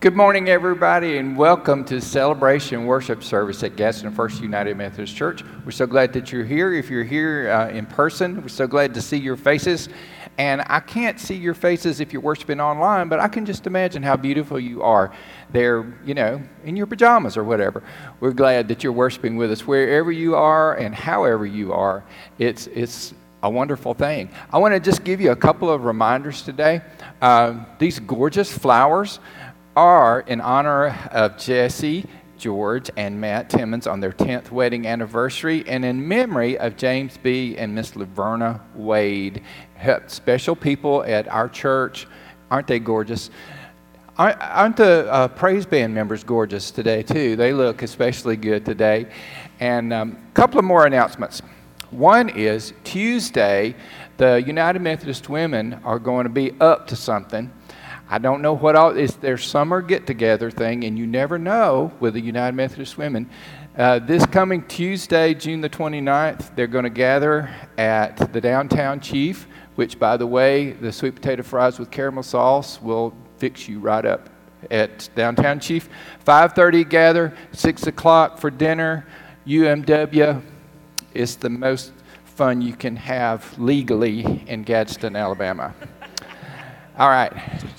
[0.00, 5.42] Good morning, everybody, and welcome to Celebration Worship Service at Gadsden First United Methodist Church.
[5.64, 6.72] We're so glad that you're here.
[6.72, 9.88] If you're here uh, in person, we're so glad to see your faces.
[10.38, 14.04] And I can't see your faces if you're worshiping online, but I can just imagine
[14.04, 15.12] how beautiful you are
[15.50, 17.82] there, you know, in your pajamas or whatever.
[18.20, 22.04] We're glad that you're worshiping with us wherever you are and however you are.
[22.38, 24.30] It's, it's a wonderful thing.
[24.52, 26.82] I want to just give you a couple of reminders today.
[27.22, 29.20] Uh, these gorgeous flowers
[29.78, 32.04] are in honor of Jesse,
[32.36, 37.56] George, and Matt Timmons on their 10th wedding anniversary, and in memory of James B.
[37.56, 39.40] and Miss Laverna Wade,
[40.08, 42.08] special people at our church.
[42.50, 43.30] Aren't they gorgeous?
[44.18, 47.36] Aren't the uh, praise band members gorgeous today, too?
[47.36, 49.06] They look especially good today.
[49.60, 51.40] And a um, couple of more announcements.
[51.90, 53.76] One is Tuesday,
[54.16, 57.52] the United Methodist Women are going to be up to something.
[58.10, 61.92] I don't know what all it's their summer get together thing, and you never know
[62.00, 63.28] with the United Methodist Women.
[63.76, 69.46] Uh, this coming Tuesday, June the 29th, they're going to gather at the Downtown Chief,
[69.74, 74.06] which, by the way, the sweet potato fries with caramel sauce will fix you right
[74.06, 74.30] up
[74.70, 75.88] at Downtown Chief.
[76.24, 79.06] 5:30 gather, 6 o'clock for dinner.
[79.46, 80.42] UMW.
[81.14, 81.92] It's the most
[82.24, 85.74] fun you can have legally in Gadsden, Alabama.
[86.98, 87.32] All right.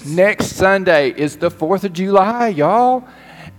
[0.06, 3.06] Next Sunday is the 4th of July, y'all.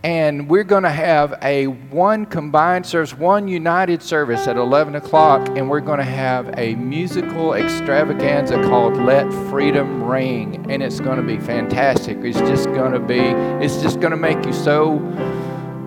[0.02, 5.46] And we're going to have a one combined service, one united service at 11 o'clock.
[5.58, 10.64] And we're going to have a musical extravaganza called Let Freedom Ring.
[10.70, 12.16] And it's going to be fantastic.
[12.22, 14.98] It's just going to be, it's just going to make you so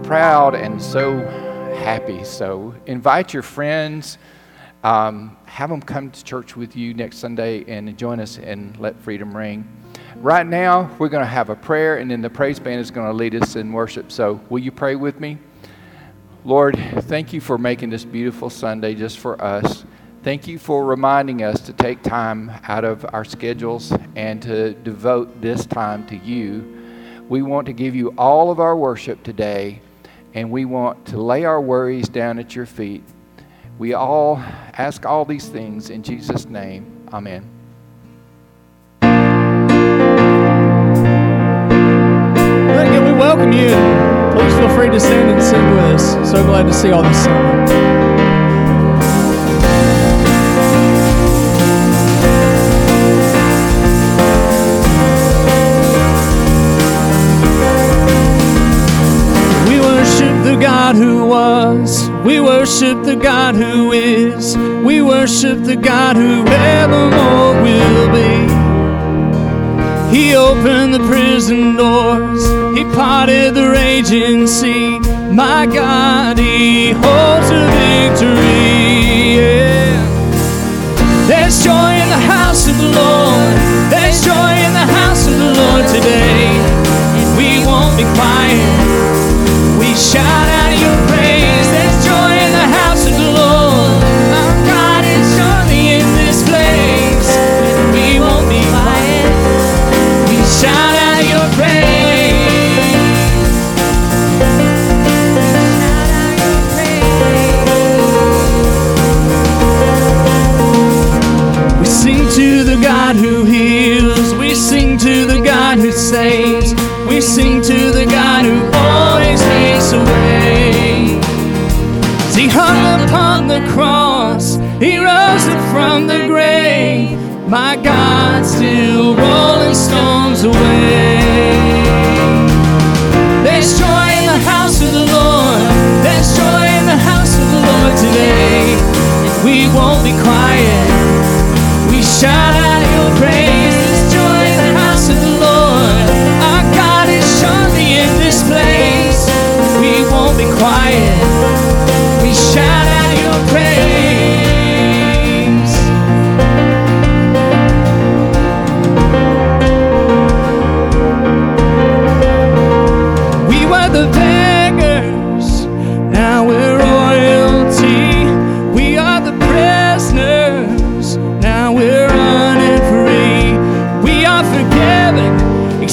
[0.03, 1.17] proud and so
[1.77, 2.23] happy.
[2.23, 4.19] So invite your friends.
[4.83, 8.99] Um, have them come to church with you next Sunday and join us and let
[8.99, 9.65] freedom ring.
[10.17, 13.07] Right now, we're going to have a prayer, and then the praise band is going
[13.07, 14.11] to lead us in worship.
[14.11, 15.37] So, will you pray with me?
[16.43, 19.85] Lord, thank you for making this beautiful Sunday just for us.
[20.21, 25.41] Thank you for reminding us to take time out of our schedules and to devote
[25.41, 26.81] this time to you.
[27.29, 29.81] We want to give you all of our worship today,
[30.33, 33.03] and we want to lay our worries down at your feet
[33.79, 34.37] we all
[34.77, 37.07] ask all these things in Jesus' name.
[37.11, 37.49] Amen.
[42.71, 43.69] Again, we welcome you.
[44.33, 46.31] Please feel free to stand and sing with us.
[46.31, 48.12] So glad to see all this summer.
[60.63, 62.09] God who was.
[62.23, 64.55] We worship the God who is.
[64.57, 68.33] We worship the God who evermore will be.
[70.15, 72.41] He opened the prison doors.
[72.77, 74.99] He parted the raging sea.
[74.99, 79.35] My God, He holds the victory.
[79.39, 79.99] Yeah.
[81.27, 83.62] There's joy in the house of the Lord.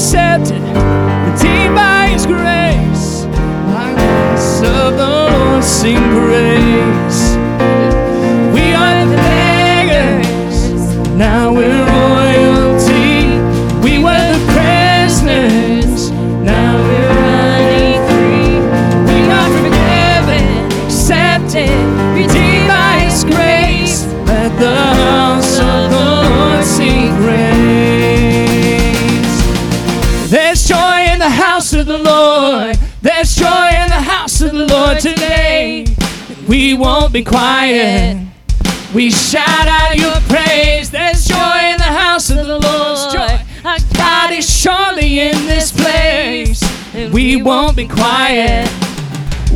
[0.01, 0.41] Now
[37.21, 38.27] We won't be quiet.
[38.95, 40.91] We shout out your praise.
[40.91, 43.13] There's joy in the house of the Lord.
[43.13, 43.39] Joy.
[43.95, 46.63] God is surely in this place.
[47.13, 48.71] We won't be quiet.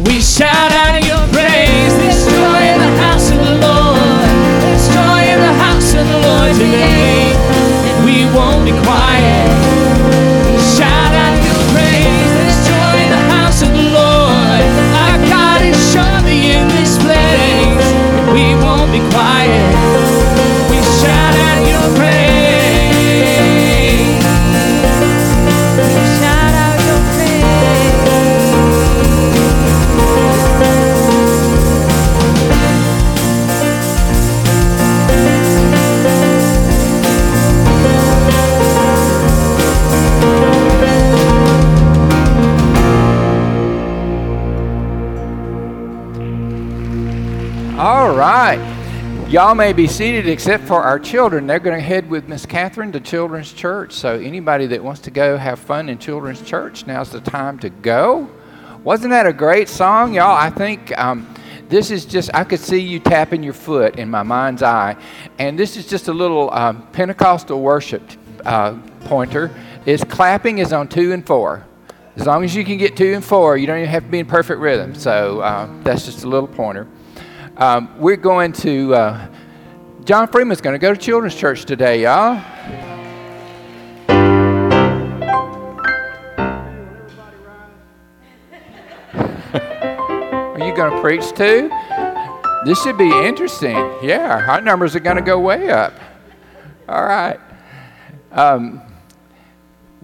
[0.06, 1.94] We shout out your praise.
[1.96, 4.28] There's joy in the house of the Lord.
[4.60, 7.32] There's joy in the house of the Lord today.
[7.88, 9.73] And we won't be quiet.
[49.34, 51.48] Y'all may be seated except for our children.
[51.48, 53.92] They're going to head with Miss Catherine to Children's Church.
[53.92, 57.68] So, anybody that wants to go have fun in Children's Church, now's the time to
[57.68, 58.30] go.
[58.84, 60.36] Wasn't that a great song, y'all?
[60.36, 61.34] I think um,
[61.68, 64.96] this is just, I could see you tapping your foot in my mind's eye.
[65.40, 68.08] And this is just a little um, Pentecostal worship
[68.44, 69.50] uh, pointer.
[69.84, 71.66] Is clapping is on two and four.
[72.14, 74.20] As long as you can get two and four, you don't even have to be
[74.20, 74.94] in perfect rhythm.
[74.94, 76.86] So, uh, that's just a little pointer.
[77.56, 79.28] Um, we're going to, uh,
[80.04, 82.42] John Freeman's going to go to Children's Church today, y'all.
[89.54, 91.70] Are you going to preach too?
[92.64, 93.76] This should be interesting.
[94.02, 95.92] Yeah, our numbers are going to go way up.
[96.88, 97.38] All right.
[98.32, 98.82] Um,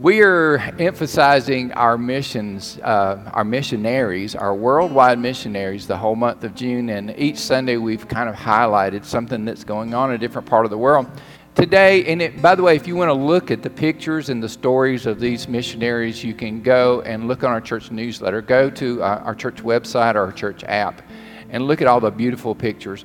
[0.00, 6.54] we are emphasizing our missions, uh, our missionaries, our worldwide missionaries, the whole month of
[6.54, 6.88] June.
[6.88, 10.64] And each Sunday we've kind of highlighted something that's going on in a different part
[10.64, 11.06] of the world.
[11.54, 14.42] Today, and it, by the way, if you want to look at the pictures and
[14.42, 18.40] the stories of these missionaries, you can go and look on our church newsletter.
[18.40, 21.02] Go to uh, our church website or our church app
[21.50, 23.04] and look at all the beautiful pictures.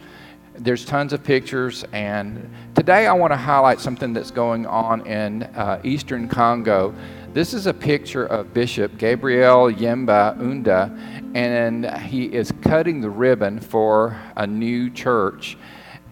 [0.57, 5.43] There's tons of pictures, and today I want to highlight something that's going on in
[5.43, 6.95] uh, eastern Congo.
[7.33, 10.97] This is a picture of Bishop Gabriel Yemba Unda,
[11.33, 15.57] and he is cutting the ribbon for a new church.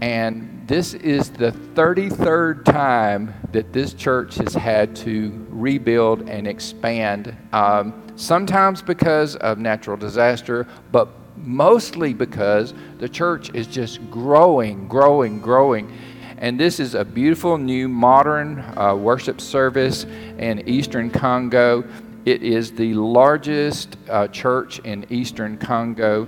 [0.02, 7.34] And this is the 33rd time that this church has had to rebuild and expand,
[7.54, 11.08] um, sometimes because of natural disaster, but
[11.44, 15.92] mostly because the church is just growing, growing, growing.
[16.38, 20.06] And this is a beautiful new modern uh, worship service
[20.38, 21.84] in eastern Congo.
[22.26, 26.28] It is the largest uh, church in eastern Congo,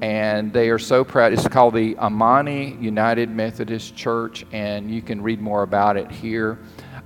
[0.00, 1.32] and they are so proud.
[1.32, 6.58] It's called the Amani United Methodist Church, and you can read more about it here.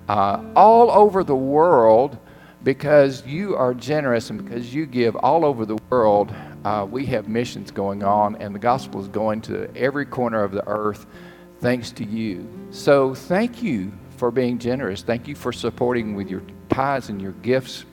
[0.08, 2.16] Uh, all over the world,
[2.64, 6.34] because you are generous and because you give all over the world,
[6.64, 10.52] uh, we have missions going on, and the gospel is going to every corner of
[10.52, 11.06] the earth
[11.60, 12.48] thanks to you.
[12.70, 15.02] So, thank you for being generous.
[15.02, 17.84] Thank you for supporting with your tithes and your gifts.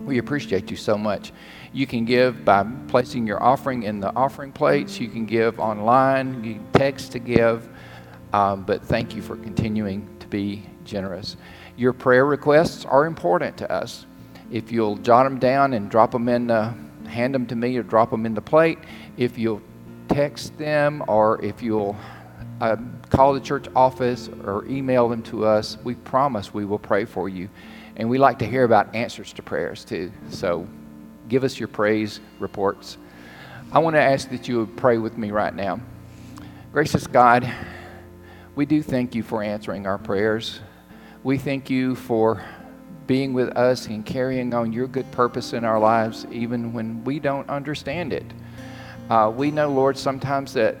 [0.00, 1.32] We appreciate you so much.
[1.72, 4.98] You can give by placing your offering in the offering plates.
[4.98, 6.42] You can give online.
[6.42, 7.68] You can text to give.
[8.32, 11.36] Um, but thank you for continuing to be generous.
[11.76, 14.06] Your prayer requests are important to us.
[14.50, 16.74] If you'll jot them down and drop them in, the,
[17.10, 18.78] hand them to me or drop them in the plate.
[19.16, 19.62] If you'll
[20.08, 21.96] text them or if you'll
[22.60, 22.76] uh,
[23.10, 27.28] call the church office or email them to us, we promise we will pray for
[27.28, 27.48] you.
[27.96, 30.12] And we like to hear about answers to prayers too.
[30.30, 30.66] So
[31.28, 32.96] give us your praise reports.
[33.72, 35.80] I want to ask that you would pray with me right now.
[36.72, 37.50] Gracious God,
[38.54, 40.60] we do thank you for answering our prayers.
[41.22, 42.44] We thank you for
[43.10, 47.18] being with us and carrying on your good purpose in our lives, even when we
[47.18, 48.24] don't understand it.
[49.10, 50.76] Uh, we know, Lord, sometimes that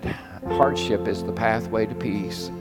[0.46, 2.52] hardship is the pathway to peace.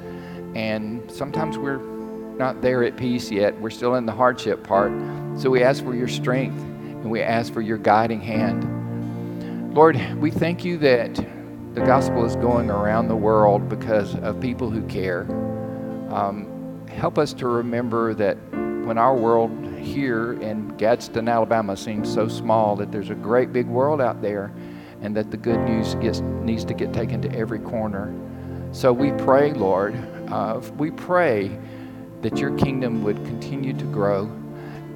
[0.55, 3.61] And sometimes we're not there at peace yet.
[3.61, 4.91] We're still in the hardship part.
[5.39, 9.75] So we ask for your strength and we ask for your guiding hand.
[9.75, 11.13] Lord, we thank you that
[11.75, 15.27] the gospel is going around the world because of people who care.
[16.09, 18.35] Um, help us to remember that
[18.89, 23.67] when our world here in Gadsden, Alabama seems so small, that there's a great big
[23.67, 24.51] world out there
[25.03, 28.11] and that the good news gets, needs to get taken to every corner.
[28.71, 29.95] So we pray, Lord,
[30.31, 31.55] uh, we pray
[32.23, 34.23] that your kingdom would continue to grow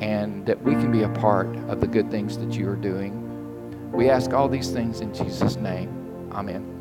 [0.02, 3.92] and that we can be a part of the good things that you are doing.
[3.92, 6.32] We ask all these things in Jesus' name.
[6.32, 6.73] Amen.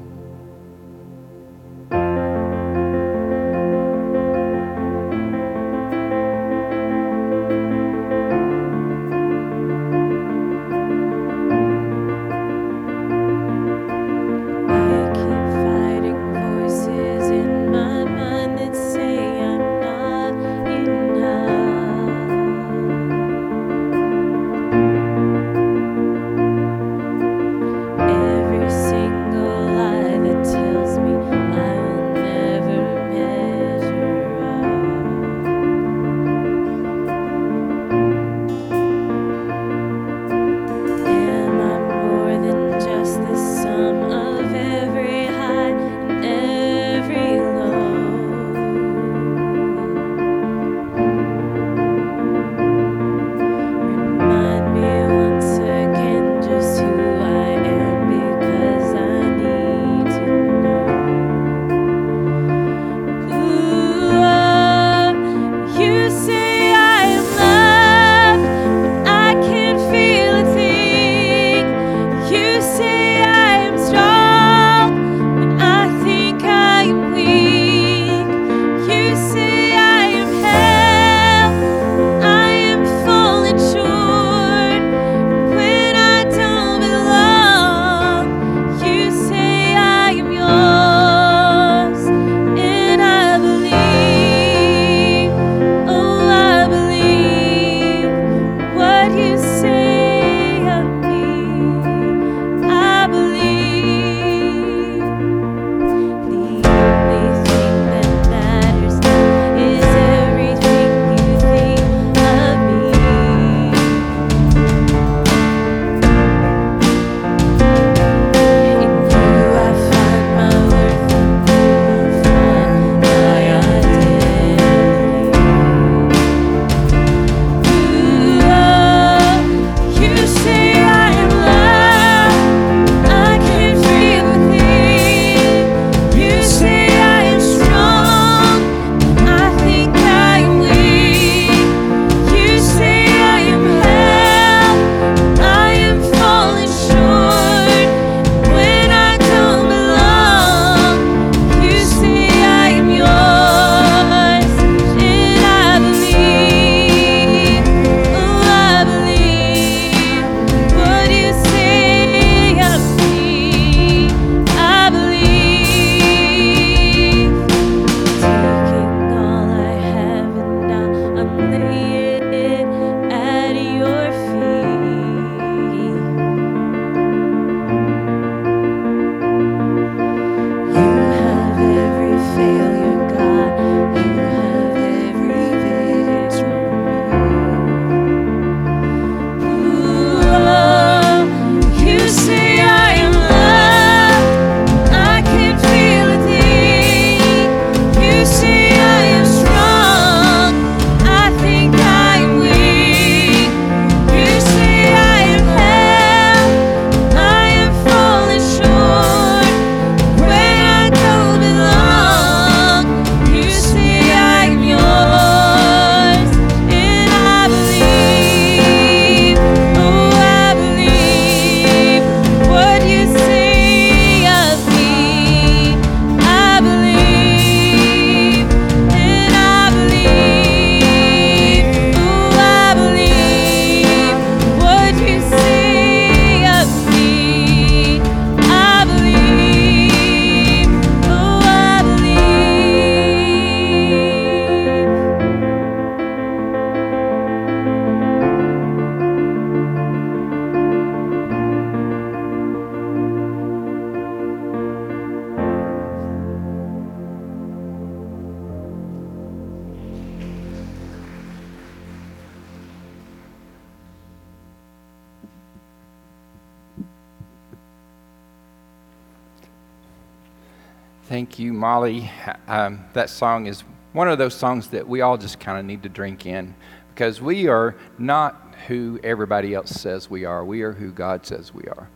[272.94, 275.88] That song is one of those songs that we all just kind of need to
[275.88, 276.54] drink in
[276.94, 280.44] because we are not who everybody else says we are.
[280.44, 281.88] We are who God says we are.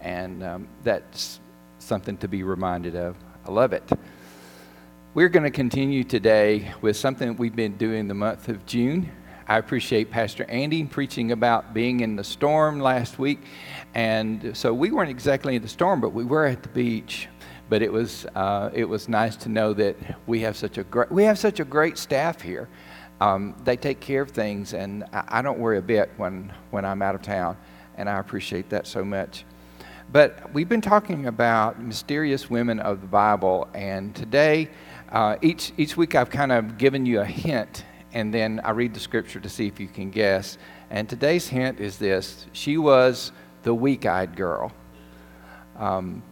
[0.00, 1.40] And um, that's
[1.78, 3.16] something to be reminded of.
[3.46, 3.88] I love it.
[5.14, 9.10] We're going to continue today with something we've been doing the month of June.
[9.46, 13.42] I appreciate Pastor Andy preaching about being in the storm last week.
[13.94, 17.28] And so we weren't exactly in the storm, but we were at the beach.
[17.68, 21.10] But it was, uh, it was nice to know that we have such a great,
[21.10, 22.68] we have such a great staff here.
[23.20, 26.84] Um, they take care of things, and I, I don't worry a bit when, when
[26.84, 27.56] I'm out of town.
[27.96, 29.44] And I appreciate that so much.
[30.12, 34.68] But we've been talking about mysterious women of the Bible, and today,
[35.10, 38.94] uh, each, each week I've kind of given you a hint, and then I read
[38.94, 40.58] the scripture to see if you can guess.
[40.90, 44.70] And today's hint is this she was the weak eyed girl.
[45.76, 46.22] Um,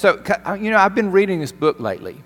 [0.00, 2.16] so, uh, you know, I've been reading this book lately,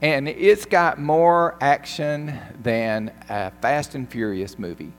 [0.00, 4.92] and it's got more action than a Fast and Furious movie.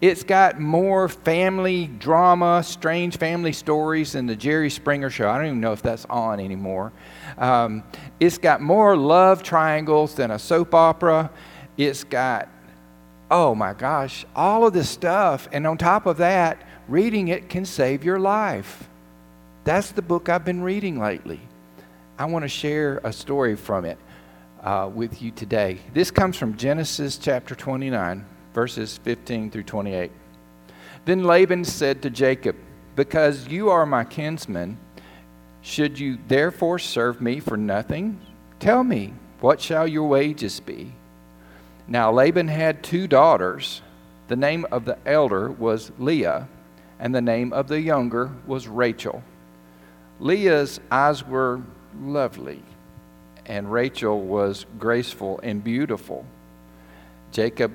[0.00, 5.28] It's got more family drama, strange family stories than the Jerry Springer show.
[5.28, 6.92] I don't even know if that's on anymore.
[7.38, 7.82] Um,
[8.20, 11.28] it's got more love triangles than a soap opera.
[11.76, 12.48] It's got,
[13.32, 15.48] oh my gosh, all of this stuff.
[15.50, 18.88] And on top of that, reading it can save your life.
[19.64, 21.40] That's the book I've been reading lately.
[22.16, 23.98] I want to share a story from it
[24.62, 25.80] uh, with you today.
[25.92, 28.24] This comes from Genesis chapter 29
[28.54, 30.10] verses 15 through 28.
[31.04, 32.56] Then Laban said to Jacob,
[32.94, 34.78] Because you are my kinsman,
[35.60, 38.20] should you therefore serve me for nothing?
[38.60, 40.92] Tell me, what shall your wages be?
[41.88, 43.82] Now Laban had two daughters.
[44.28, 46.48] The name of the elder was Leah,
[46.98, 49.22] and the name of the younger was Rachel.
[50.20, 51.60] Leah's eyes were
[52.00, 52.62] lovely,
[53.46, 56.24] and Rachel was graceful and beautiful.
[57.32, 57.72] Jacob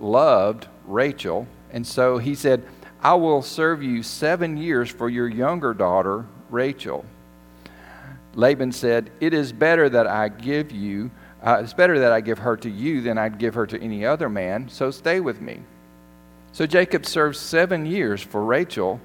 [0.00, 2.64] loved Rachel, and so he said,
[3.02, 7.04] I will serve you seven years for your younger daughter, Rachel.
[8.34, 11.10] Laban said, It is better that I give you,
[11.42, 14.04] uh, it's better that I give her to you than I'd give her to any
[14.04, 15.60] other man, so stay with me.
[16.52, 19.00] So Jacob served seven years for Rachel,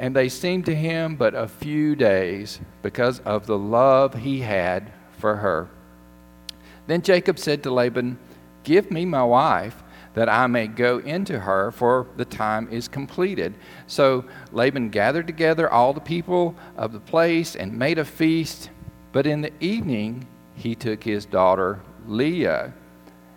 [0.00, 4.90] and they seemed to him but a few days because of the love he had
[5.18, 5.68] for her.
[6.86, 8.18] Then Jacob said to Laban,
[8.64, 9.82] Give me my wife
[10.14, 13.54] that I may go into her, for the time is completed.
[13.86, 18.70] So Laban gathered together all the people of the place and made a feast.
[19.12, 22.72] But in the evening he took his daughter Leah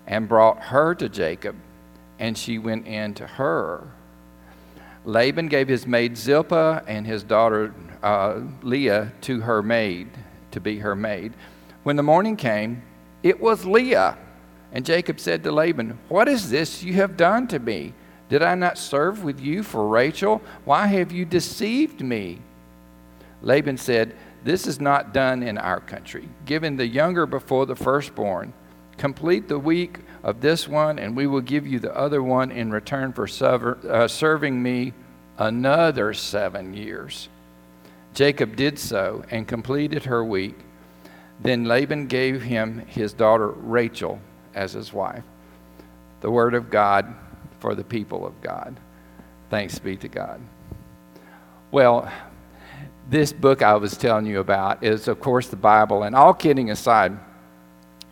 [0.08, 1.58] and brought her to Jacob,
[2.20, 3.86] and she went in to her.
[5.06, 10.10] Laban gave his maid Zilpah and his daughter uh, Leah to her maid,
[10.52, 11.34] to be her maid.
[11.84, 12.84] When the morning came,
[13.22, 14.18] it was Leah
[14.74, 17.94] and Jacob said to Laban, What is this you have done to me?
[18.28, 20.42] Did I not serve with you for Rachel?
[20.66, 22.40] Why have you deceived me?
[23.44, 28.52] Laban said, This is not done in our country, given the younger before the firstborn.
[29.04, 32.72] Complete the week of this one, and we will give you the other one in
[32.72, 33.28] return for
[33.90, 34.94] uh, serving me
[35.38, 37.28] another seven years.
[38.14, 40.56] Jacob did so and completed her week.
[41.42, 44.22] Then Laban gave him his daughter Rachel
[44.56, 45.26] as his wife.
[46.22, 47.14] The word of God
[47.60, 48.80] for the people of God.
[49.50, 50.40] Thanks be to God.
[51.72, 52.10] Well,
[53.10, 56.04] this book I was telling you about is, of course, the Bible.
[56.04, 57.20] And all kidding aside,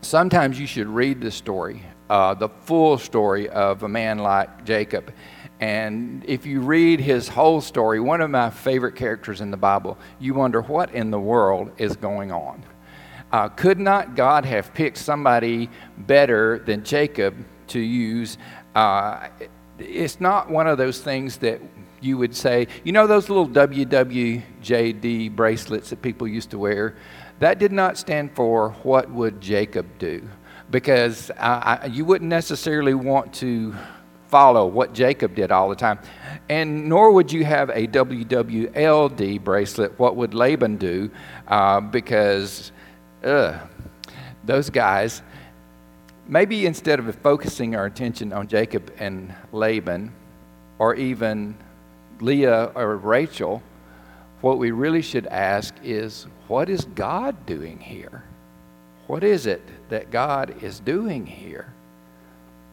[0.02, 5.14] sometimes you should read the story, uh, the full story of a man like Jacob.
[5.60, 9.98] And if you read his whole story, one of my favorite characters in the Bible,
[10.20, 12.64] you wonder what in the world is going on.
[13.32, 17.36] Uh, could not God have picked somebody better than Jacob
[17.68, 18.38] to use?
[18.76, 19.30] Uh,
[19.78, 21.62] it's not one of those things that
[22.02, 26.96] you would say, you know, those little WWJD bracelets that people used to wear?
[27.42, 30.30] That did not stand for what would Jacob do?
[30.70, 33.74] Because I, you wouldn't necessarily want to
[34.28, 35.98] follow what Jacob did all the time.
[36.50, 41.10] And nor would you have a WWLD bracelet, what would Laban do?
[41.48, 42.72] Uh, because
[43.24, 43.60] ugh,
[44.44, 45.24] those guys,
[46.28, 50.14] maybe instead of focusing our attention on Jacob and Laban,
[50.78, 51.58] or even
[52.20, 53.64] Leah or Rachel,
[54.42, 58.26] what we really should ask is what is God doing here?
[59.08, 61.72] What is it that God is doing here?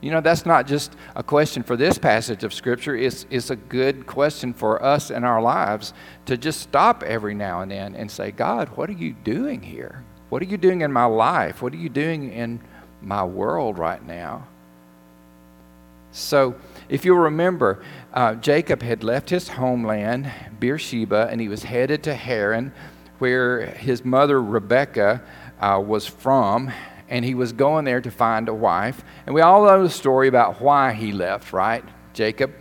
[0.01, 2.97] You know, that's not just a question for this passage of Scripture.
[2.97, 5.95] It's, it's a good question for us in our lives
[6.27, 10.03] to just stop every now and then and say, God, what are you doing here?
[10.29, 11.63] What are you doing in my life?
[11.63, 12.59] What are you doing in
[13.01, 14.49] my world right now?
[16.11, 16.57] So,
[16.89, 22.15] if you'll remember, uh, Jacob had left his homeland, Beersheba, and he was headed to
[22.15, 22.73] Haran,
[23.19, 25.23] where his mother Rebecca
[25.61, 26.71] uh, was from.
[27.09, 29.03] and he was going there to find a wife.
[29.27, 31.85] And we all know the story about why he left, right?
[32.13, 32.53] Jacob.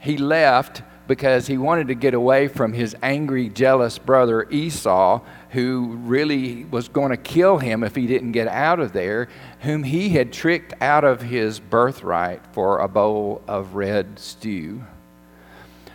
[0.00, 5.96] He left because he wanted to get away from his angry, jealous brother Esau, who
[6.02, 9.28] really was going to kill him if he didn't get out of there,
[9.60, 14.84] whom he had tricked out of his birthright for a bowl of red stew.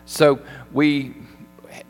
[0.06, 0.40] So
[0.72, 1.14] we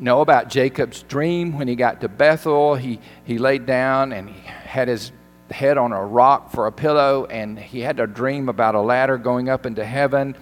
[0.03, 2.75] know about Jacob's dream when he got to Bethel.
[2.75, 5.11] He, he laid down and he had his
[5.49, 9.17] head on a rock for a pillow, and he had a dream about a ladder
[9.17, 10.35] going up into heaven.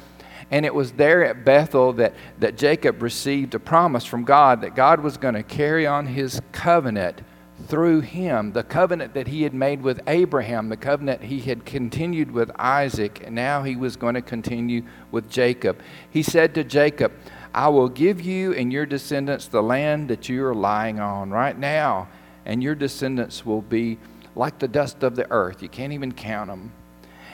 [0.50, 4.76] And it was there at Bethel that, that Jacob received a promise from God that
[4.76, 7.22] God was going to carry on his covenant
[7.68, 12.32] through him, the covenant that he had made with Abraham, the covenant he had continued
[12.32, 15.80] with Isaac, and now he was going to continue with Jacob.
[16.10, 17.14] He said to Jacob,
[17.54, 21.58] I will give you and your descendants the land that you are lying on right
[21.58, 22.08] now,
[22.46, 23.98] and your descendants will be
[24.36, 25.62] like the dust of the earth.
[25.62, 26.72] You can't even count them.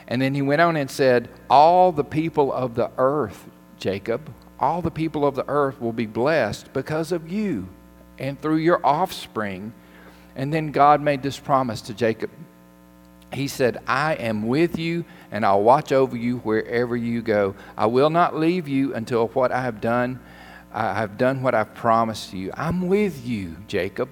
[0.08, 4.82] And then he went on and said, All the people of the earth, Jacob, all
[4.82, 7.68] the people of the earth will be blessed because of you
[8.18, 9.74] and through your offspring.
[10.36, 12.32] And then God made this promise to Jacob.
[13.34, 17.56] He said, I am with you and I'll watch over you wherever you go.
[17.78, 20.20] I will not leave you until what I have done,
[20.74, 22.52] I have done what I've promised you.
[22.56, 24.10] I'm with you, Jacob.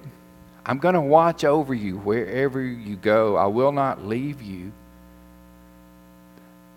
[0.66, 3.36] I'm going to watch over you wherever you go.
[3.36, 4.72] I will not leave you.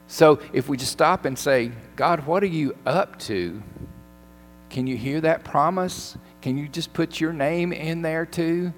[0.07, 3.61] So if we just stop and say, God, what are you up to?
[4.69, 6.17] Can you hear that promise?
[6.41, 8.73] Can you just put your name in there too?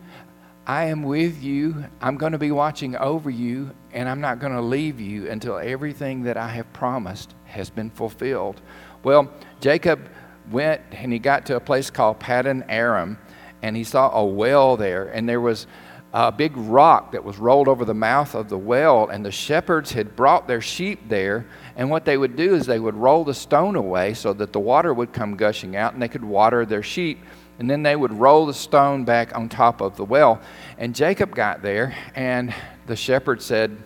[0.66, 1.86] I am with you.
[2.02, 5.58] I'm going to be watching over you, and I'm not going to leave you until
[5.58, 8.62] everything that I have promised has been fulfilled.
[9.04, 10.10] Well, Jacob
[10.52, 13.18] went and he got to a place called Paddan Aram
[13.62, 15.68] and he saw a well there, and there was
[16.14, 19.92] a big rock that was rolled over the mouth of the well, and the shepherds
[19.92, 21.46] had brought their sheep there.
[21.76, 24.60] And what they would do is they would roll the stone away so that the
[24.60, 27.20] water would come gushing out, and they could water their sheep.
[27.62, 30.42] And then they would roll the stone back on top of the well.
[30.80, 32.52] And Jacob got there, and
[32.88, 33.78] the shepherd said,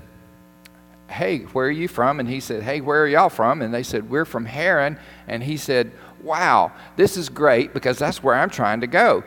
[1.10, 2.22] Hey, where are you from?
[2.22, 3.62] And he said, Hey, where are y'all from?
[3.62, 4.98] And they said, We're from Haran.
[5.28, 9.26] And he said, Wow, this is great because that's where I'm trying to go.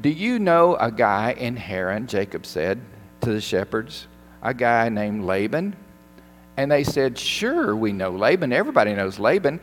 [0.00, 2.80] Do you know a guy in Haran, Jacob said
[3.20, 4.06] to the shepherds,
[4.40, 5.76] a guy named Laban?
[6.56, 8.54] And they said, Sure, we know Laban.
[8.54, 9.60] Everybody knows Laban.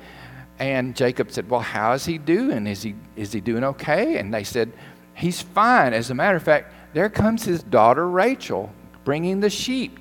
[0.60, 2.68] And Jacob said, Well, how is he doing?
[2.68, 4.18] Is he, is he doing okay?
[4.18, 4.72] And they said,
[5.14, 5.94] He's fine.
[5.94, 8.72] As a matter of fact, there comes his daughter Rachel
[9.04, 10.00] bringing the sheep.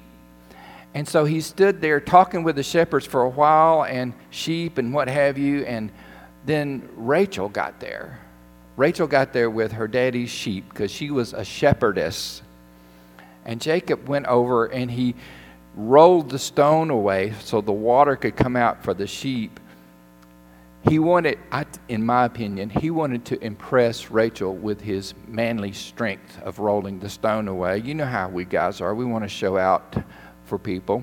[0.94, 4.94] And so he stood there talking with the shepherds for a while and sheep and
[4.94, 5.64] what have you.
[5.64, 5.90] And
[6.46, 8.18] then Rachel got there.
[8.76, 12.40] Rachel got there with her daddy's sheep because she was a shepherdess.
[13.44, 15.14] And Jacob went over and he
[15.74, 19.60] rolled the stone away so the water could come out for the sheep.
[20.88, 21.38] He wanted,
[21.88, 27.08] in my opinion, he wanted to impress Rachel with his manly strength of rolling the
[27.08, 27.78] stone away.
[27.78, 28.94] You know how we guys are.
[28.94, 29.96] We want to show out
[30.44, 31.02] for people.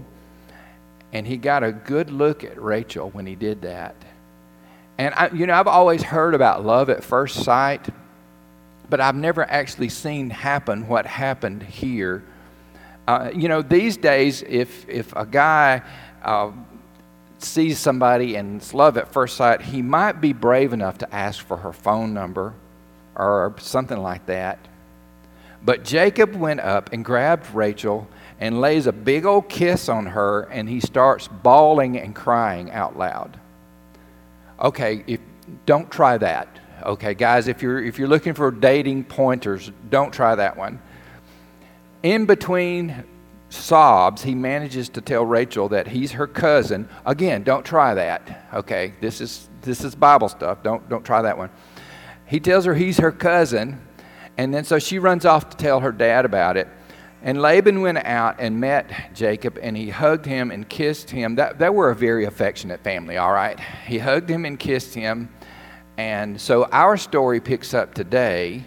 [1.11, 3.95] And he got a good look at Rachel when he did that.
[4.97, 7.85] And, I, you know, I've always heard about love at first sight,
[8.89, 12.23] but I've never actually seen happen what happened here.
[13.05, 15.81] Uh, you know, these days, if, if a guy
[16.23, 16.51] uh,
[17.43, 21.45] sees somebody and it's love at first sight, he might be brave enough to ask
[21.45, 22.53] for her phone number
[23.15, 24.59] or something like that.
[25.63, 28.07] But Jacob went up and grabbed Rachel
[28.39, 32.97] and lays a big old kiss on her, and he starts bawling and crying out
[32.97, 33.39] loud.
[34.59, 35.21] Okay, if,
[35.65, 36.47] don't try that.
[36.83, 40.81] Okay, guys, if you're, if you're looking for dating pointers, don't try that one.
[42.01, 43.05] In between
[43.53, 46.89] sobs, he manages to tell Rachel that he's her cousin.
[47.05, 48.47] Again, don't try that.
[48.53, 50.63] Okay, this is, this is Bible stuff.
[50.63, 51.49] Don't, don't try that one.
[52.25, 53.79] He tells her he's her cousin,
[54.37, 56.67] and then so she runs off to tell her dad about it.
[57.21, 61.35] And Laban went out and met Jacob, and he hugged him and kissed him.
[61.35, 63.57] That, they were a very affectionate family, all right?
[63.87, 65.29] He hugged him and kissed him.
[65.97, 68.65] And so our story picks up today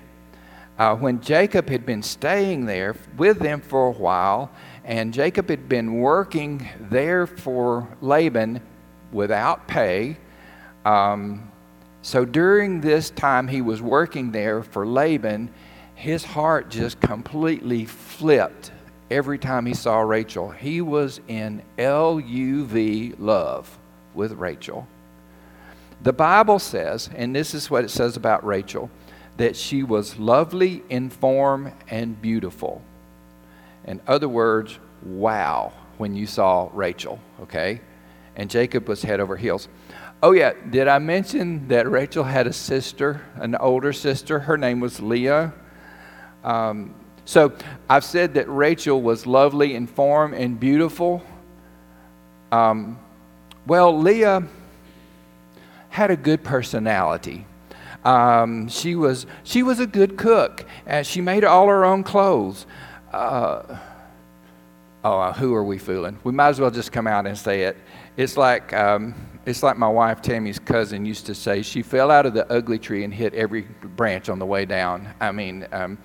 [0.78, 4.50] uh, when Jacob had been staying there with them for a while,
[4.86, 8.62] and Jacob had been working there for Laban
[9.12, 10.16] without pay.
[10.84, 11.50] Um,
[12.02, 15.50] so during this time he was working there for Laban,
[15.96, 18.70] his heart just completely flipped
[19.10, 20.50] every time he saw Rachel.
[20.50, 23.78] He was in L U V love
[24.14, 24.86] with Rachel.
[26.02, 28.88] The Bible says, and this is what it says about Rachel,
[29.36, 32.82] that she was lovely in form and beautiful.
[33.86, 37.80] In other words, wow when you saw Rachel, okay?
[38.34, 39.68] And Jacob was head over heels.
[40.22, 44.40] Oh, yeah, did I mention that Rachel had a sister, an older sister?
[44.40, 45.52] Her name was Leah.
[46.42, 46.94] Um,
[47.24, 47.52] so
[47.88, 51.22] I've said that Rachel was lovely in form and beautiful.
[52.52, 52.98] Um,
[53.66, 54.44] well, Leah
[55.88, 57.46] had a good personality.
[58.04, 62.66] Um, she, was, she was a good cook, and she made all her own clothes.
[63.12, 63.78] Uh,
[65.04, 66.18] oh, who are we fooling?
[66.24, 67.76] We might as well just come out and say it.
[68.16, 69.14] It's like, um,
[69.44, 72.78] it's like my wife Tammy's cousin used to say, she fell out of the ugly
[72.78, 75.14] tree and hit every branch on the way down.
[75.20, 75.98] I mean, um,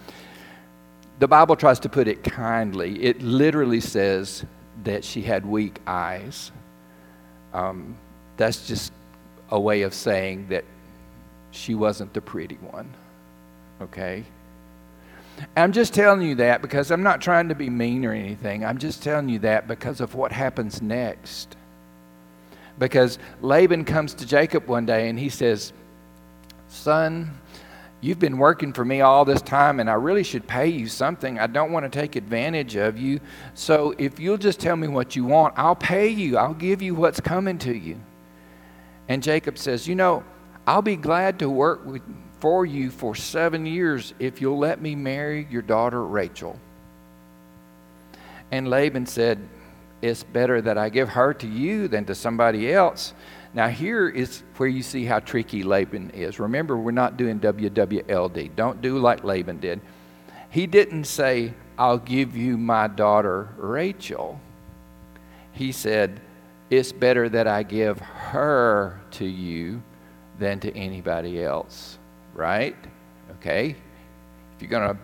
[1.20, 3.04] the Bible tries to put it kindly.
[3.04, 4.46] It literally says
[4.84, 6.52] that she had weak eyes.
[7.54, 7.98] Um,
[8.38, 8.94] that's just
[9.50, 10.64] a way of saying that
[11.52, 12.92] she wasn't the pretty one.
[13.82, 14.24] Okay?
[15.56, 18.64] I'm just telling you that because I'm not trying to be mean or anything.
[18.64, 21.58] I'm just telling you that because of what happens next.
[22.80, 25.74] Because Laban comes to Jacob one day and he says,
[26.68, 27.32] Son,
[28.00, 31.38] you've been working for me all this time and I really should pay you something.
[31.38, 33.20] I don't want to take advantage of you.
[33.54, 36.38] So if you'll just tell me what you want, I'll pay you.
[36.38, 38.00] I'll give you what's coming to you.
[39.08, 40.24] And Jacob says, You know,
[40.66, 42.02] I'll be glad to work with,
[42.42, 46.60] for you for seven years if you'll let me marry your daughter Rachel.
[48.52, 49.40] And Laban said,
[50.02, 53.14] It's better that I give her to you than to somebody else.
[53.54, 56.40] Now, here is where you see how tricky Laban is.
[56.40, 58.56] Remember, we're not doing WWLD.
[58.56, 59.82] Don't do like Laban did.
[60.50, 64.40] He didn't say, I'll give you my daughter Rachel.
[65.52, 66.22] He said,
[66.70, 69.82] It's better that I give her to you
[70.40, 72.00] than to anybody else,
[72.34, 72.76] right?
[73.38, 73.76] Okay?
[74.56, 75.02] If you're going to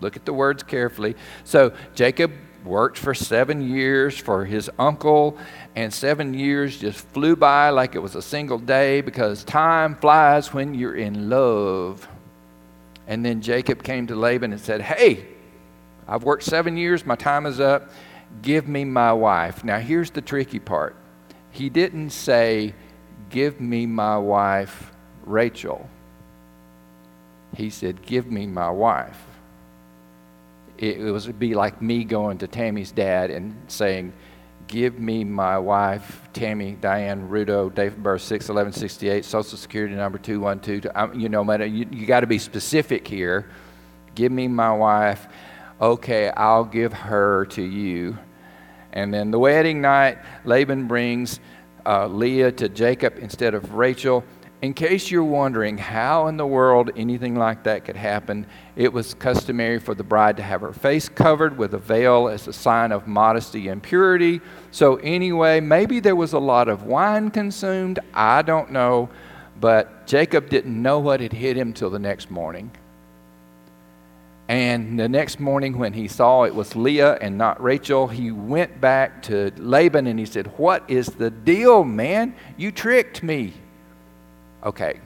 [0.00, 1.16] look at the words carefully.
[1.44, 2.32] So Jacob
[2.64, 5.38] worked for seven years for his uncle,
[5.74, 10.52] and seven years just flew by like it was a single day because time flies
[10.52, 12.08] when you're in love.
[13.06, 15.26] And then Jacob came to Laban and said, Hey,
[16.06, 17.90] I've worked seven years, my time is up.
[18.42, 19.64] Give me my wife.
[19.64, 20.94] Now, here's the tricky part.
[21.50, 22.74] He didn't say,
[23.30, 24.92] Give me my wife,
[25.24, 25.88] Rachel.
[27.56, 29.18] He said, Give me my wife.
[30.76, 34.12] It, was would be like me going to Tammy's dad and saying,
[34.68, 39.94] Give me my wife, Tammy Diane Rudo, date of birth 6 11 68, social security
[39.94, 40.94] number 212.
[40.94, 43.48] Um, you know, you, you got to be specific here.
[44.14, 45.26] Give me my wife.
[45.80, 48.18] Okay, I'll give her to you.
[48.92, 51.40] And then the wedding night, Laban brings
[51.86, 54.24] uh, Leah to Jacob instead of Rachel.
[54.60, 58.44] In case you're wondering how in the world anything like that could happen,
[58.74, 62.48] it was customary for the bride to have her face covered with a veil as
[62.48, 64.40] a sign of modesty and purity.
[64.72, 68.00] So, anyway, maybe there was a lot of wine consumed.
[68.12, 69.10] I don't know.
[69.60, 72.72] But Jacob didn't know what had hit him till the next morning.
[74.48, 78.80] And the next morning, when he saw it was Leah and not Rachel, he went
[78.80, 82.34] back to Laban and he said, What is the deal, man?
[82.56, 83.52] You tricked me.
[84.68, 85.00] Okay.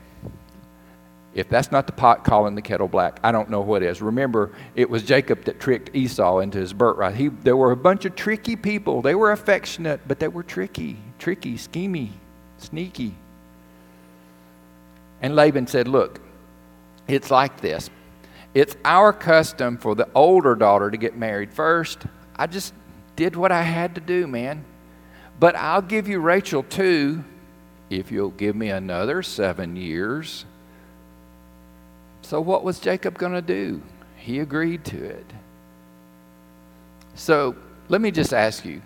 [1.34, 4.02] If that's not the pot calling the kettle black, I don't know what is.
[4.02, 7.14] Remember, it was Jacob that tricked Esau into his birthright.
[7.14, 9.02] He, there were a bunch of tricky people.
[9.02, 12.10] They were affectionate, but they were tricky, tricky, schemy,
[12.58, 13.14] sneaky.
[15.22, 16.20] And Laban said, Look,
[17.06, 17.88] it's like this.
[18.52, 22.02] It's our custom for the older daughter to get married first.
[22.34, 22.74] I just
[23.14, 24.64] did what I had to do, man.
[25.38, 27.24] But I'll give you Rachel too
[27.98, 30.44] if you'll give me another seven years.
[32.22, 33.82] So, what was Jacob going to do?
[34.16, 35.26] He agreed to it.
[37.14, 37.56] So,
[37.88, 38.80] let me just ask you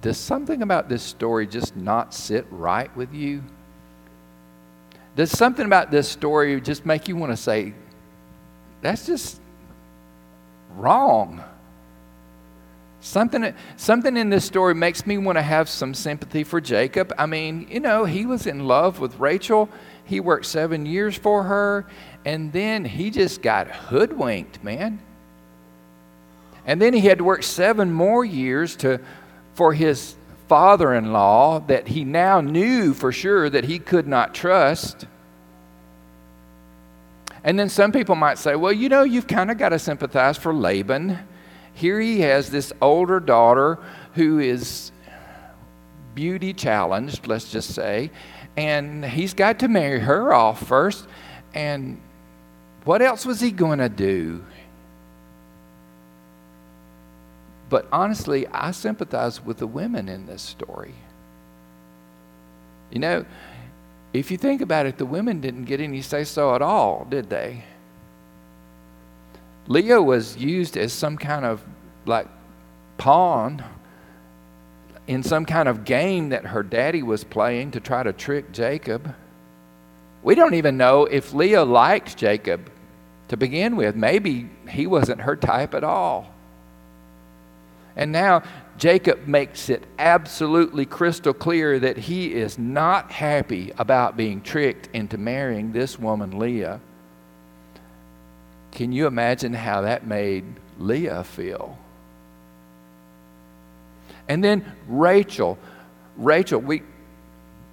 [0.00, 3.42] does something about this story just not sit right with you?
[5.14, 7.74] Does something about this story just make you want to say,
[8.80, 9.40] that's just
[10.74, 11.44] wrong.
[13.04, 17.12] Something, something in this story makes me want to have some sympathy for Jacob.
[17.18, 19.68] I mean, you know, he was in love with Rachel.
[20.04, 21.84] He worked seven years for her,
[22.24, 25.00] and then he just got hoodwinked, man.
[26.64, 29.00] And then he had to work seven more years to,
[29.54, 30.14] for his
[30.46, 35.06] father in law that he now knew for sure that he could not trust.
[37.42, 40.38] And then some people might say, well, you know, you've kind of got to sympathize
[40.38, 41.18] for Laban.
[41.74, 43.78] Here he has this older daughter
[44.14, 44.92] who is
[46.14, 48.10] beauty challenged, let's just say,
[48.56, 51.06] and he's got to marry her off first.
[51.54, 52.00] And
[52.84, 54.44] what else was he going to do?
[57.68, 60.94] But honestly, I sympathize with the women in this story.
[62.90, 63.24] You know,
[64.12, 67.30] if you think about it, the women didn't get any say so at all, did
[67.30, 67.64] they?
[69.66, 71.62] Leah was used as some kind of
[72.06, 72.26] like
[72.98, 73.62] pawn
[75.06, 79.14] in some kind of game that her daddy was playing to try to trick Jacob.
[80.22, 82.70] We don't even know if Leah liked Jacob
[83.28, 83.96] to begin with.
[83.96, 86.32] Maybe he wasn't her type at all.
[87.96, 88.42] And now
[88.78, 95.18] Jacob makes it absolutely crystal clear that he is not happy about being tricked into
[95.18, 96.80] marrying this woman, Leah.
[98.72, 100.44] Can you imagine how that made
[100.78, 101.78] Leah feel?
[104.28, 105.58] And then Rachel.
[106.16, 106.82] Rachel, we,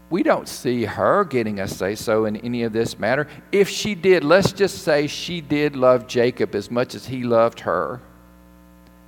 [0.10, 3.28] we don't see her getting a say so in any of this matter.
[3.52, 7.62] If she did, let's just say she did love Jacob as much as he loved
[7.62, 8.02] her.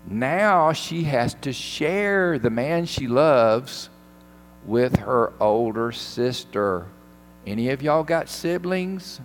[0.07, 3.89] Now she has to share the man she loves
[4.65, 6.85] with her older sister.
[7.45, 9.19] Any of y'all got siblings?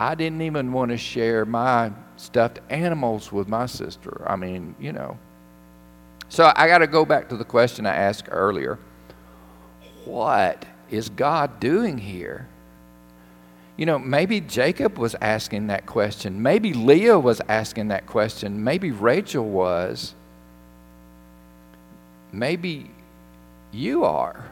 [0.00, 4.24] I didn't even want to share my stuffed animals with my sister.
[4.26, 5.18] I mean, you know.
[6.30, 8.78] So I got to go back to the question I asked earlier.
[10.06, 12.48] What is God doing here?
[13.76, 16.42] You know, maybe Jacob was asking that question.
[16.42, 18.64] Maybe Leah was asking that question.
[18.64, 20.14] Maybe Rachel was.
[22.32, 22.90] Maybe
[23.70, 24.50] you are.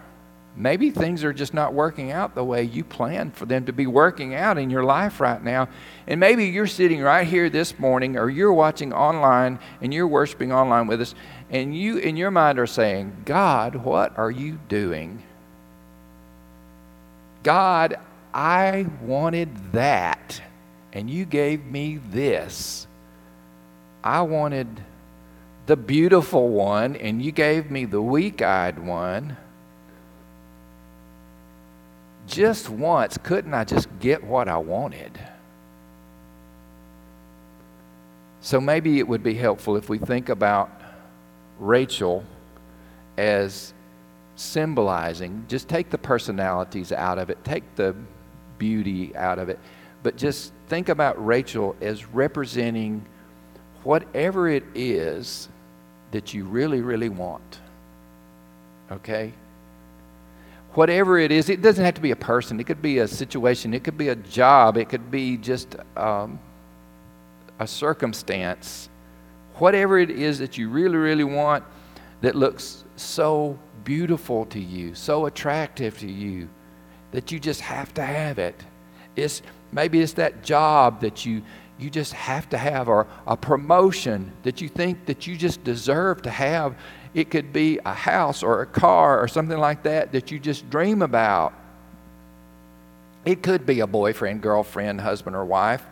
[0.59, 3.87] Maybe things are just not working out the way you planned for them to be
[3.87, 5.69] working out in your life right now.
[6.09, 10.53] And maybe you're sitting right here this morning or you're watching online and you're worshiping
[10.53, 11.15] online with us
[11.51, 15.23] and you in your mind are saying, God, what are you doing?
[17.43, 17.97] God,
[18.35, 20.43] I wanted that,
[20.93, 22.87] and you gave me this.
[24.05, 24.67] I wanted
[25.67, 29.37] the beautiful one, and you gave me the weak eyed one.
[32.29, 35.19] Just once, couldn't I just get what I wanted?
[38.43, 40.71] So maybe it would be helpful if we think about
[41.59, 42.23] Rachel
[43.17, 43.73] as
[44.37, 47.97] symbolizing, just take the personalities out of it, take the
[48.59, 49.59] beauty out of it,
[50.03, 53.05] but just think about Rachel as representing
[53.83, 55.49] whatever it is
[56.13, 57.61] that you really, really want.
[58.93, 59.33] Okay?
[60.79, 63.75] Whatever it is, it doesn't have to be a person, it could be a situation,
[63.75, 66.39] it could be a job, it could be just um,
[67.59, 68.89] a circumstance.
[69.57, 71.65] Whatever it is that you really, really want
[72.21, 76.49] that looks so beautiful to you, so attractive to you,
[77.11, 78.63] that you just have to have it.
[79.17, 81.43] It's, maybe it's that job that you,
[81.79, 86.23] you just have to have, or a promotion that you think that you just deserve
[86.23, 86.77] to have.
[87.15, 90.69] It could be a house or a car or something like that that you just
[90.71, 91.55] dream about.
[93.25, 95.85] It could be a boyfriend, girlfriend, husband, or wife.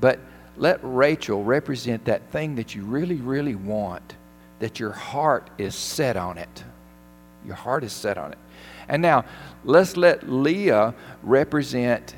[0.00, 0.20] But
[0.56, 4.16] let Rachel represent that thing that you really, really want,
[4.58, 6.64] that your heart is set on it.
[7.44, 8.38] Your heart is set on it.
[8.88, 9.24] And now,
[9.64, 12.14] let's let Leah represent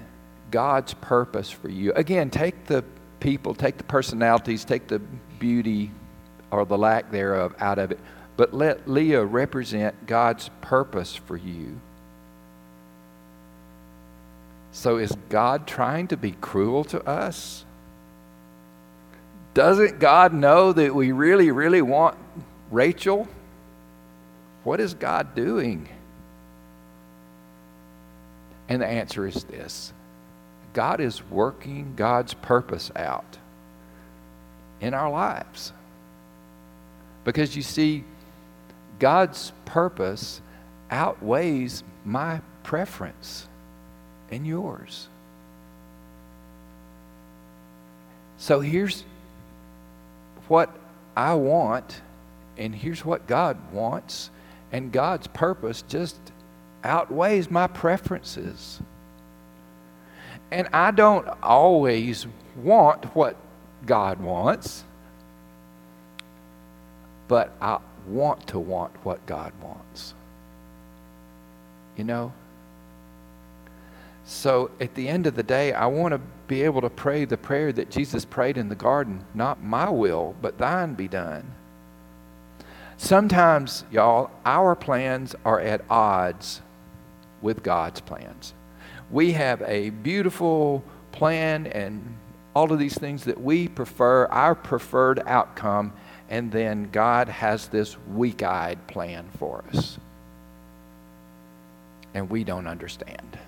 [0.54, 1.92] God's purpose for you.
[1.94, 2.84] Again, take the
[3.18, 5.00] people, take the personalities, take the
[5.40, 5.90] beauty
[6.52, 7.98] or the lack thereof out of it,
[8.36, 11.80] but let Leah represent God's purpose for you.
[14.70, 17.64] So, is God trying to be cruel to us?
[19.54, 22.16] Doesn't God know that we really, really want
[22.70, 23.26] Rachel?
[24.62, 25.88] What is God doing?
[28.68, 29.92] And the answer is this
[30.74, 33.38] God is working God's purpose out
[34.80, 35.72] in our lives.
[37.24, 38.04] Because you see,
[38.98, 40.42] God's purpose
[40.90, 43.48] outweighs my preference
[44.30, 45.08] and yours.
[48.36, 49.04] So here's
[50.48, 50.70] what
[51.16, 52.00] I want,
[52.58, 54.30] and here's what God wants,
[54.72, 56.18] and God's purpose just
[56.82, 58.80] outweighs my preferences.
[60.54, 63.34] And I don't always want what
[63.86, 64.84] God wants,
[67.26, 70.14] but I want to want what God wants.
[71.96, 72.32] You know?
[74.24, 77.36] So at the end of the day, I want to be able to pray the
[77.36, 81.50] prayer that Jesus prayed in the garden not my will, but thine be done.
[82.96, 86.62] Sometimes, y'all, our plans are at odds
[87.42, 88.54] with God's plans.
[89.10, 92.16] We have a beautiful plan and
[92.54, 95.92] all of these things that we prefer, our preferred outcome,
[96.30, 99.98] and then God has this weak eyed plan for us.
[102.14, 103.38] And we don't understand.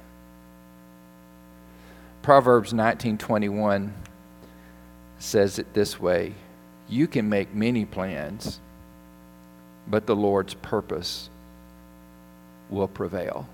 [2.22, 3.92] Proverbs 19:21
[5.18, 6.34] says it this way,
[6.88, 8.60] you can make many plans,
[9.88, 11.30] but the Lord's purpose
[12.68, 13.48] will prevail.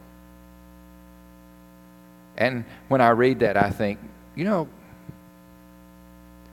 [2.36, 3.98] And when I read that, I think,
[4.34, 4.68] you know,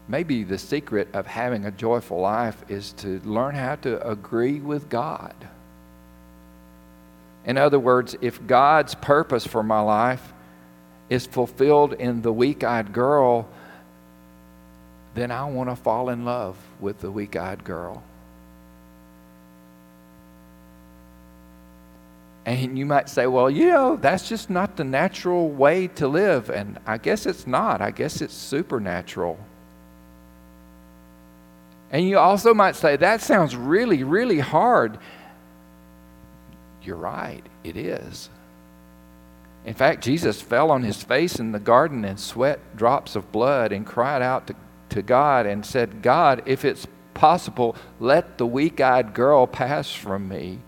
[0.07, 4.89] maybe the secret of having a joyful life is to learn how to agree with
[4.89, 5.34] God.
[7.45, 10.34] In other words, if God's purpose for my life
[11.09, 13.47] is fulfilled in the weak eyed girl,
[15.15, 18.03] then I want to fall in love with the weak eyed girl.
[22.50, 26.50] And you might say, well, you know, that's just not the natural way to live.
[26.50, 27.80] And I guess it's not.
[27.80, 29.38] I guess it's supernatural.
[31.91, 34.97] And you also might say, that sounds really, really hard.
[36.82, 38.32] You're right, it is.
[39.64, 43.72] In fact, Jesus fell on his face in the garden and sweat drops of blood
[43.72, 44.56] and cried out to,
[44.89, 50.28] to God and said, God, if it's possible, let the weak eyed girl pass from
[50.28, 50.62] me.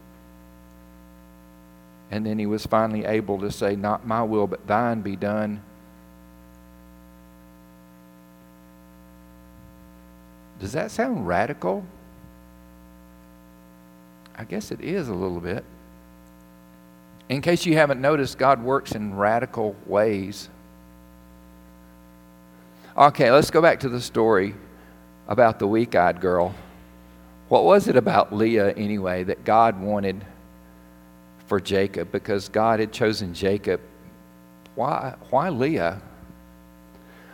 [2.11, 5.61] And then he was finally able to say, Not my will, but thine be done.
[10.59, 11.83] Does that sound radical?
[14.37, 15.63] I guess it is a little bit.
[17.29, 20.49] In case you haven't noticed, God works in radical ways.
[22.97, 24.53] Okay, let's go back to the story
[25.27, 26.53] about the weak eyed girl.
[27.47, 30.25] What was it about Leah, anyway, that God wanted
[31.51, 33.81] for Jacob because God had chosen Jacob.
[34.75, 36.01] Why, why Leah?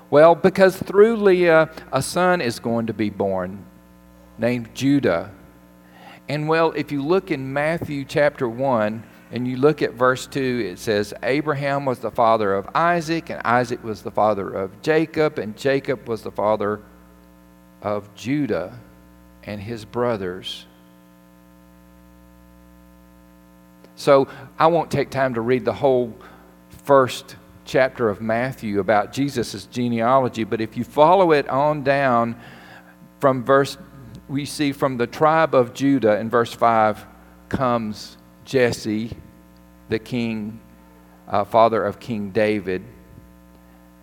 [0.10, 3.64] Well, because through Leah, a son is going to be born
[4.40, 5.30] named Judah.
[6.28, 9.04] And well, if you look in Matthew chapter 1
[9.34, 13.40] and you look at verse 2, it says, Abraham was the father of Isaac, and
[13.46, 16.82] Isaac was the father of Jacob, and Jacob was the father
[17.84, 18.80] of Judah
[19.44, 20.66] and his brothers.
[23.98, 24.28] So
[24.60, 26.16] I won't take time to read the whole
[26.86, 27.36] first
[27.66, 32.40] chapter of Matthew about Jesus' genealogy, but if you follow it on down
[33.20, 33.76] from verse,
[34.30, 37.06] we see from the tribe of Judah in verse 5
[37.50, 39.18] comes Jesse,
[39.90, 40.60] the king,
[41.28, 42.84] uh, father of King David.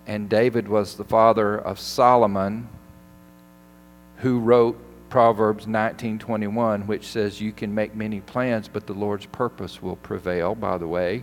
[0.09, 2.69] And David was the father of Solomon,
[4.17, 4.77] who wrote
[5.15, 10.57] Proverbs 19:21 which says you can make many plans but the Lord's purpose will prevail
[10.57, 11.23] by the way.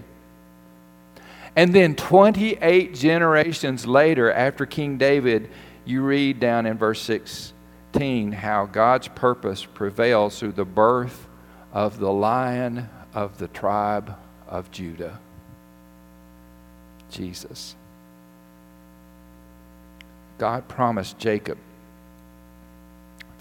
[1.57, 5.49] And then 28 generations later after King David
[5.83, 11.27] you read down in verse 16 how God's purpose prevails through the birth
[11.73, 14.15] of the lion of the tribe
[14.47, 15.19] of Judah.
[17.09, 17.75] Jesus.
[20.37, 21.57] God promised Jacob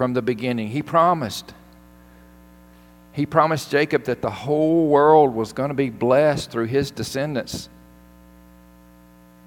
[0.00, 0.68] from the beginning.
[0.68, 1.52] He promised.
[3.12, 7.68] He promised Jacob that the whole world was going to be blessed through his descendants.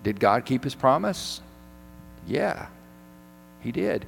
[0.04, 1.41] Did God keep his promise?
[2.28, 2.68] Yeah,
[3.62, 4.06] he did.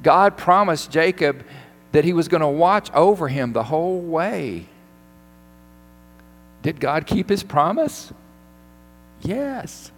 [0.00, 1.44] God promised Jacob
[1.90, 4.66] that he was going to watch over him the whole way.
[6.62, 8.12] Did God keep his promise?
[9.22, 9.90] Yes.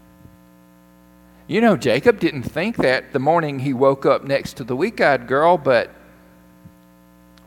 [1.53, 5.03] You know, Jacob didn't think that the morning he woke up next to the weak
[5.03, 5.91] eyed girl, but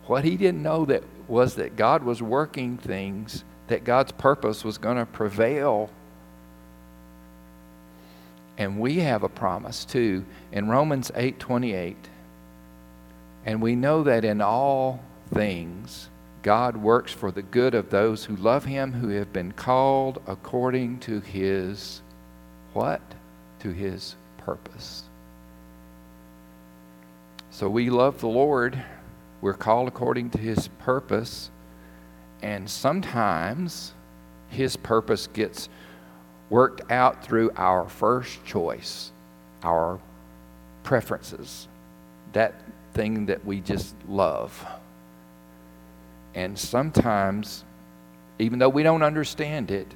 [0.06, 4.78] what he didn't know that was that God was working things, that God's purpose was
[4.78, 5.90] going to prevail.
[8.60, 11.96] And we have a promise too in Romans 8:28.
[13.44, 15.04] And we know that in all
[15.34, 16.10] things
[16.44, 21.00] God works for the good of those who love him who have been called according
[21.00, 22.04] to his
[22.74, 23.02] what?
[23.66, 25.04] To his purpose.
[27.50, 28.78] So we love the Lord.
[29.42, 31.50] We're called according to his purpose.
[32.44, 33.96] And sometimes
[34.50, 35.68] his purpose gets
[36.52, 39.12] worked out through our first choice,
[39.64, 40.00] our
[40.84, 41.68] preferences,
[42.34, 42.54] that
[42.94, 44.64] thing that we just love.
[46.36, 47.64] And sometimes,
[48.38, 49.92] even though we don't understand it,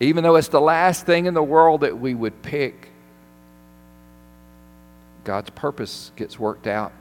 [0.00, 2.90] even though it's the last thing in the world that we would pick,
[5.24, 6.92] God's purpose gets worked out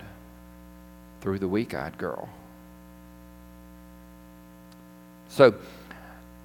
[1.22, 2.30] through the weak eyed girl.
[5.30, 5.56] So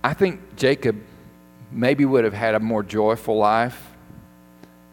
[0.05, 1.01] I think Jacob
[1.71, 3.89] maybe would have had a more joyful life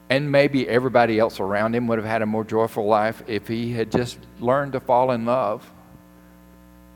[0.09, 3.73] And maybe everybody else around him would have had a more joyful life if he
[3.73, 5.71] had just learned to fall in love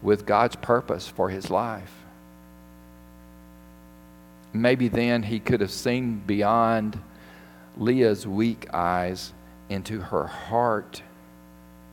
[0.01, 2.02] with God's purpose for his life.
[4.53, 7.01] Maybe then he could have seen beyond
[7.75, 9.33] Leah's weak eyes
[9.67, 11.01] into her heart,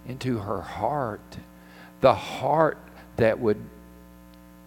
[0.06, 1.38] into her heart,
[2.02, 2.78] the heart
[3.16, 3.61] that would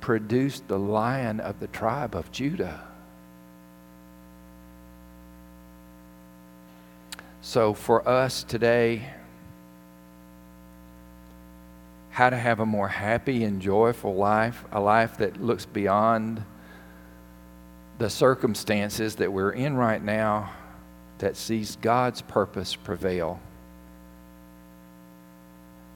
[0.02, 2.82] produce the lion of the tribe of Judah.
[7.42, 9.10] So, for us today,
[12.10, 16.44] how to have a more happy and joyful life, a life that looks beyond
[17.98, 20.52] the circumstances that we're in right now,
[21.20, 23.40] that sees God's purpose prevail.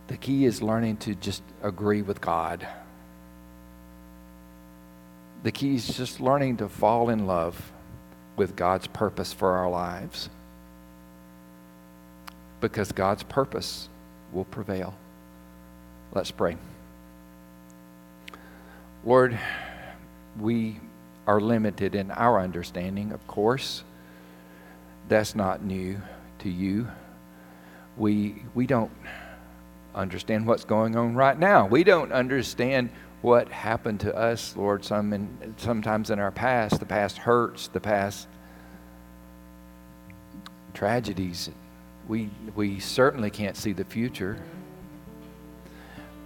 [0.08, 2.66] The key is learning to just agree with God.
[5.44, 7.72] The key is just learning to fall in love
[8.38, 10.30] with God's purpose for our lives
[12.62, 13.90] because God's purpose
[14.32, 14.96] will prevail.
[16.14, 16.58] Let's pray.
[19.04, 19.38] Lord,
[20.40, 20.80] we
[21.28, 23.84] are limited in our understanding, of course.
[25.10, 26.02] That's not new
[26.40, 26.88] to you.
[27.98, 28.92] We, we don't
[29.94, 31.68] understand what's going on right now.
[31.68, 32.90] We don't understand
[33.22, 36.80] what happened to us, Lord, some in, sometimes in our past.
[36.80, 38.28] The past hurts, the past
[40.74, 41.50] tragedies
[42.08, 44.42] we, we certainly can't see the future.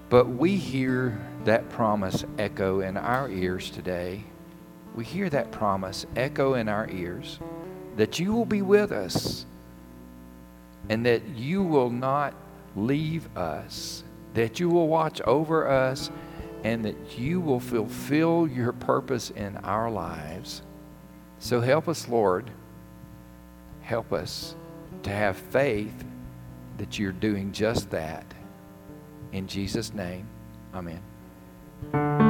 [0.09, 4.23] But we hear that promise echo in our ears today.
[4.95, 7.39] We hear that promise echo in our ears
[7.97, 9.45] that you will be with us
[10.89, 12.33] and that you will not
[12.75, 16.09] leave us, that you will watch over us,
[16.63, 20.61] and that you will fulfill your purpose in our lives.
[21.39, 22.49] So help us, Lord.
[23.81, 24.55] Help us
[25.03, 26.03] to have faith
[26.77, 28.25] that you're doing just that.
[29.31, 30.27] In Jesus' name,
[30.73, 32.20] amen.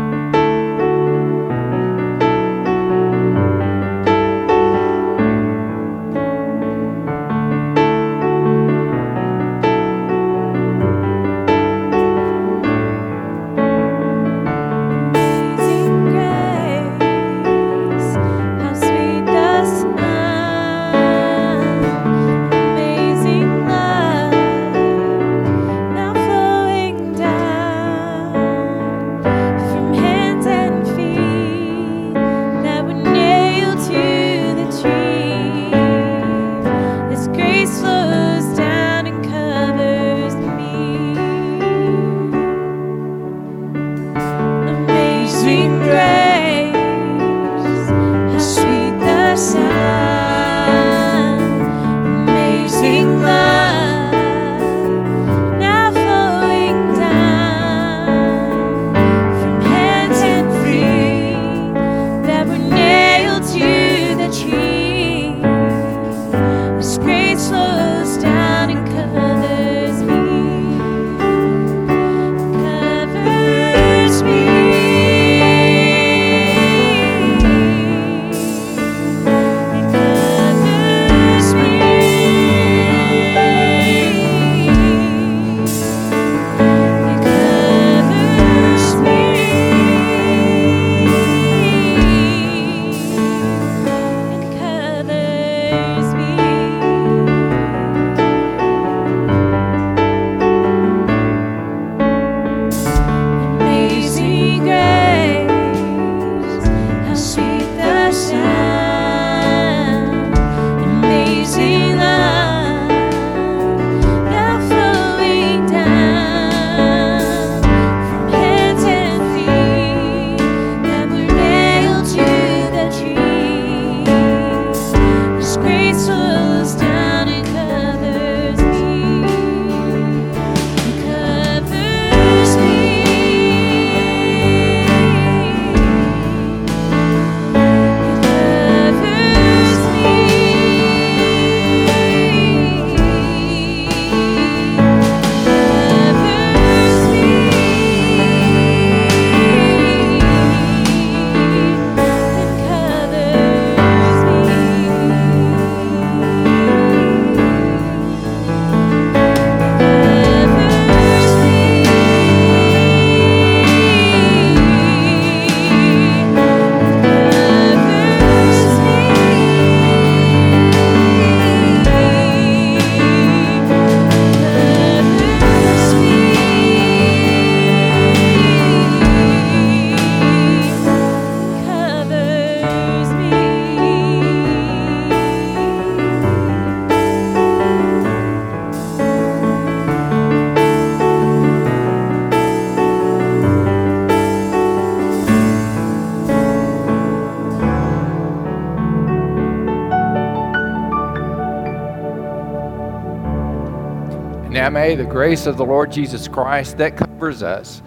[204.71, 207.81] May the grace of the Lord Jesus Christ that covers us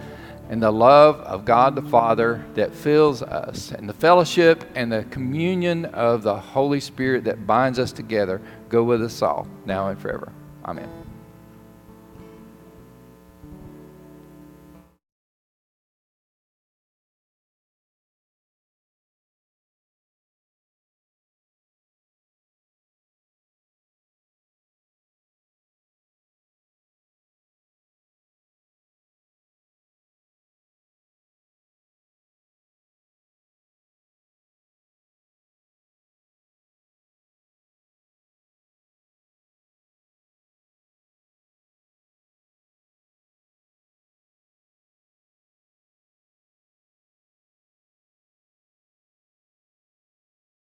[0.49, 5.03] and the love of God the Father that fills us and the fellowship and the
[5.05, 9.99] communion of the Holy Spirit that binds us together go with us all now and
[9.99, 10.31] forever.
[10.63, 11.04] Amen.